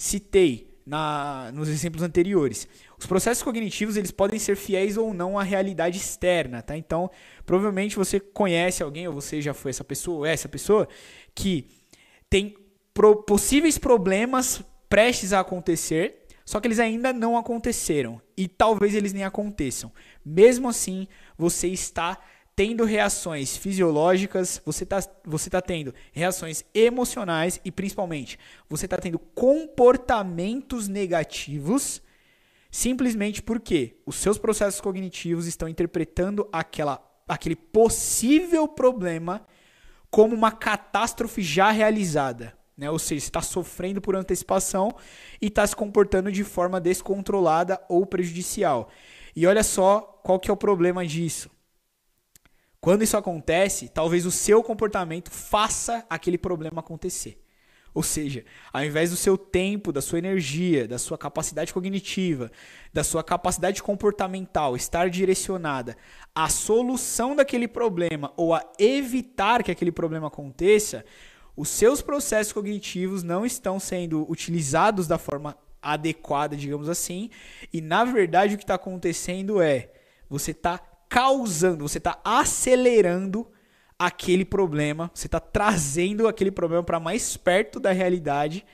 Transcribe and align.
citei 0.00 0.66
na, 0.86 1.52
nos 1.52 1.68
exemplos 1.68 2.02
anteriores. 2.02 2.66
Os 2.98 3.04
processos 3.04 3.42
cognitivos 3.42 3.98
eles 3.98 4.10
podem 4.10 4.38
ser 4.38 4.56
fiéis 4.56 4.96
ou 4.96 5.12
não 5.12 5.38
à 5.38 5.42
realidade 5.42 5.98
externa, 5.98 6.62
tá? 6.62 6.74
Então, 6.74 7.10
provavelmente 7.44 7.96
você 7.96 8.18
conhece 8.18 8.82
alguém 8.82 9.06
ou 9.06 9.12
você 9.12 9.42
já 9.42 9.52
foi 9.52 9.70
essa 9.70 9.84
pessoa 9.84 10.18
ou 10.18 10.26
é 10.26 10.32
essa 10.32 10.48
pessoa 10.48 10.88
que 11.34 11.66
tem 12.30 12.56
pro, 12.94 13.22
possíveis 13.24 13.76
problemas 13.76 14.62
prestes 14.88 15.34
a 15.34 15.40
acontecer, 15.40 16.24
só 16.46 16.60
que 16.60 16.66
eles 16.66 16.78
ainda 16.78 17.12
não 17.12 17.36
aconteceram 17.36 18.20
e 18.34 18.48
talvez 18.48 18.94
eles 18.94 19.12
nem 19.12 19.24
aconteçam. 19.24 19.92
Mesmo 20.24 20.66
assim, 20.66 21.06
você 21.36 21.68
está 21.68 22.18
tendo 22.60 22.84
reações 22.84 23.56
fisiológicas, 23.56 24.60
você 24.66 24.84
está 24.84 25.00
você 25.24 25.48
tá 25.48 25.62
tendo 25.62 25.94
reações 26.12 26.62
emocionais 26.74 27.58
e 27.64 27.72
principalmente 27.72 28.38
você 28.68 28.84
está 28.84 28.98
tendo 28.98 29.18
comportamentos 29.18 30.86
negativos 30.86 32.02
simplesmente 32.70 33.42
porque 33.42 33.96
os 34.04 34.16
seus 34.16 34.36
processos 34.36 34.78
cognitivos 34.78 35.46
estão 35.46 35.70
interpretando 35.70 36.46
aquela, 36.52 37.02
aquele 37.26 37.56
possível 37.56 38.68
problema 38.68 39.46
como 40.10 40.34
uma 40.34 40.52
catástrofe 40.52 41.40
já 41.40 41.70
realizada. 41.70 42.52
Né? 42.76 42.90
Ou 42.90 42.98
seja, 42.98 43.24
está 43.24 43.40
sofrendo 43.40 44.02
por 44.02 44.14
antecipação 44.14 44.94
e 45.40 45.46
está 45.46 45.66
se 45.66 45.74
comportando 45.74 46.30
de 46.30 46.44
forma 46.44 46.78
descontrolada 46.78 47.82
ou 47.88 48.04
prejudicial. 48.04 48.90
E 49.34 49.46
olha 49.46 49.62
só 49.62 50.20
qual 50.22 50.38
que 50.38 50.50
é 50.50 50.52
o 50.52 50.58
problema 50.58 51.06
disso. 51.06 51.48
Quando 52.80 53.02
isso 53.02 53.16
acontece, 53.16 53.88
talvez 53.88 54.24
o 54.24 54.30
seu 54.30 54.62
comportamento 54.62 55.30
faça 55.30 56.04
aquele 56.08 56.38
problema 56.38 56.80
acontecer. 56.80 57.38
Ou 57.92 58.02
seja, 58.02 58.44
ao 58.72 58.84
invés 58.84 59.10
do 59.10 59.16
seu 59.16 59.36
tempo, 59.36 59.92
da 59.92 60.00
sua 60.00 60.18
energia, 60.18 60.86
da 60.86 60.96
sua 60.96 61.18
capacidade 61.18 61.74
cognitiva, 61.74 62.50
da 62.92 63.02
sua 63.02 63.22
capacidade 63.22 63.82
comportamental 63.82 64.76
estar 64.76 65.10
direcionada 65.10 65.96
à 66.34 66.48
solução 66.48 67.34
daquele 67.34 67.66
problema 67.66 68.32
ou 68.36 68.54
a 68.54 68.64
evitar 68.78 69.62
que 69.62 69.72
aquele 69.72 69.92
problema 69.92 70.28
aconteça, 70.28 71.04
os 71.56 71.68
seus 71.68 72.00
processos 72.00 72.52
cognitivos 72.52 73.22
não 73.22 73.44
estão 73.44 73.80
sendo 73.80 74.24
utilizados 74.30 75.06
da 75.06 75.18
forma 75.18 75.58
adequada, 75.82 76.56
digamos 76.56 76.88
assim, 76.88 77.28
e 77.72 77.80
na 77.80 78.04
verdade 78.04 78.54
o 78.54 78.56
que 78.56 78.64
está 78.64 78.74
acontecendo 78.74 79.60
é 79.60 79.90
você 80.28 80.52
está 80.52 80.80
causando, 81.10 81.86
você 81.86 81.98
está 81.98 82.18
acelerando 82.24 83.46
aquele 83.98 84.46
problema, 84.46 85.10
você 85.12 85.26
está 85.26 85.40
trazendo 85.40 86.26
aquele 86.26 86.52
problema 86.52 86.82
para 86.82 86.98
mais 86.98 87.36
perto 87.36 87.78
da 87.78 87.92
realidade 87.92 88.64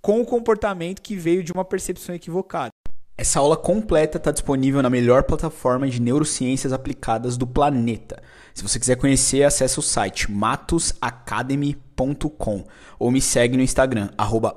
com 0.00 0.20
o 0.20 0.26
comportamento 0.26 1.00
que 1.00 1.14
veio 1.14 1.44
de 1.44 1.52
uma 1.52 1.64
percepção 1.64 2.12
equivocada. 2.14 2.70
Essa 3.16 3.38
aula 3.38 3.56
completa 3.56 4.18
está 4.18 4.32
disponível 4.32 4.82
na 4.82 4.90
melhor 4.90 5.22
plataforma 5.22 5.88
de 5.88 6.02
neurociências 6.02 6.72
aplicadas 6.72 7.36
do 7.36 7.46
planeta. 7.46 8.20
Se 8.52 8.64
você 8.64 8.80
quiser 8.80 8.96
conhecer, 8.96 9.44
acesse 9.44 9.78
o 9.78 9.82
site 9.82 10.28
matosacademy.com 10.32 12.64
ou 12.98 13.12
me 13.12 13.20
segue 13.20 13.56
no 13.56 13.62
Instagram, 13.62 14.10
arroba 14.18 14.56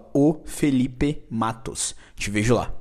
Te 2.15 2.31
vejo 2.31 2.55
lá. 2.55 2.73